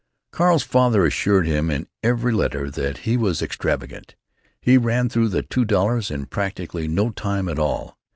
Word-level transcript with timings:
Carl's 0.31 0.63
father 0.63 1.05
assured 1.05 1.45
him 1.45 1.69
in 1.69 1.85
every 2.01 2.33
letter 2.33 2.71
that 2.71 3.05
he 3.05 3.15
was 3.15 3.39
extravagant. 3.39 4.15
He 4.59 4.75
ran 4.75 5.09
through 5.09 5.27
the 5.27 5.43
two 5.43 5.63
dollars 5.63 6.09
in 6.09 6.25
practically 6.25 6.87
no 6.87 7.11
time 7.11 7.47
at 7.47 7.59
all. 7.59 7.99